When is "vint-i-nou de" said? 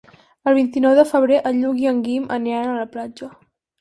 0.59-1.03